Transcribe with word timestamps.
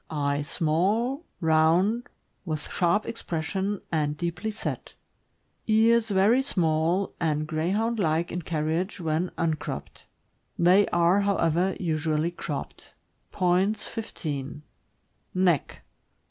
Eyes 0.09 0.47
small, 0.49 1.25
round, 1.41 2.09
with 2.43 2.71
sharp 2.71 3.05
expression 3.05 3.81
and 3.91 4.17
deeply 4.17 4.49
set. 4.49 4.95
Ears 5.67 6.09
very 6.09 6.41
small, 6.41 7.13
and 7.19 7.45
Greyhound 7.45 7.99
like 7.99 8.31
in 8.31 8.41
carriage 8.41 8.99
when 8.99 9.29
un 9.37 9.53
cropped; 9.53 10.07
they 10.57 10.87
are, 10.87 11.19
however, 11.21 11.75
usually 11.79 12.31
cropped. 12.31 12.95
Points, 13.31 13.85
15. 13.87 14.63
Neck. 15.35 15.83